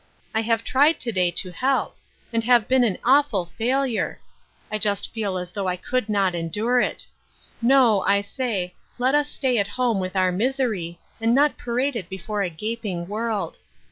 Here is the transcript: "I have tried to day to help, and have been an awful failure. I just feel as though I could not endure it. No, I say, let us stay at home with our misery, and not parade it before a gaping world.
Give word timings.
"I 0.33 0.41
have 0.41 0.63
tried 0.63 0.99
to 1.01 1.11
day 1.11 1.29
to 1.29 1.51
help, 1.51 1.95
and 2.33 2.43
have 2.45 2.67
been 2.67 2.83
an 2.83 2.97
awful 3.05 3.51
failure. 3.55 4.19
I 4.71 4.79
just 4.79 5.13
feel 5.13 5.37
as 5.37 5.51
though 5.51 5.67
I 5.67 5.75
could 5.75 6.09
not 6.09 6.33
endure 6.33 6.81
it. 6.81 7.05
No, 7.61 8.01
I 8.01 8.21
say, 8.21 8.73
let 8.97 9.13
us 9.13 9.29
stay 9.29 9.59
at 9.59 9.67
home 9.67 9.99
with 9.99 10.15
our 10.15 10.31
misery, 10.31 10.97
and 11.19 11.35
not 11.35 11.55
parade 11.55 11.95
it 11.95 12.09
before 12.09 12.41
a 12.41 12.49
gaping 12.49 13.07
world. 13.07 13.59